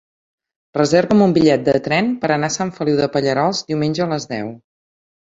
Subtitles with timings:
[0.75, 4.25] Reserva'm un bitllet de tren per anar a Sant Feliu de Pallerols diumenge a les
[4.33, 4.51] deu.